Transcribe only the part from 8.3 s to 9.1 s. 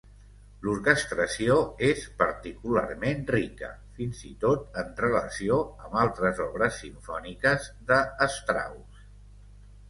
Strauss.